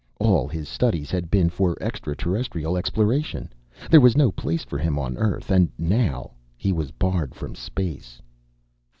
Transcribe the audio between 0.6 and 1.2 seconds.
studies